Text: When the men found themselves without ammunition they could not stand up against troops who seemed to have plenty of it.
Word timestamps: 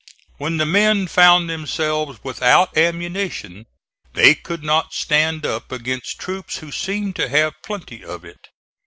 When 0.39 0.57
the 0.57 0.65
men 0.65 1.05
found 1.05 1.47
themselves 1.47 2.17
without 2.23 2.75
ammunition 2.75 3.67
they 4.13 4.33
could 4.33 4.63
not 4.63 4.95
stand 4.95 5.45
up 5.45 5.71
against 5.71 6.17
troops 6.17 6.57
who 6.57 6.71
seemed 6.71 7.15
to 7.17 7.29
have 7.29 7.61
plenty 7.61 8.03
of 8.03 8.25
it. 8.25 8.47